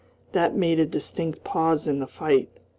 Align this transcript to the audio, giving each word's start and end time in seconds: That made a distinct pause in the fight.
That 0.31 0.55
made 0.55 0.79
a 0.79 0.87
distinct 0.87 1.43
pause 1.43 1.87
in 1.87 1.99
the 1.99 2.07
fight. 2.07 2.49